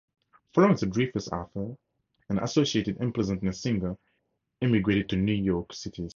Following 0.55 0.77
the 0.77 0.87
Dreyfus 0.87 1.27
affair 1.31 1.77
and 2.27 2.39
associated 2.39 2.97
unpleasantness 2.99 3.61
Singer 3.61 3.95
emigrated 4.59 5.09
to 5.09 5.15
New 5.15 5.31
York 5.31 5.73
City. 5.73 6.09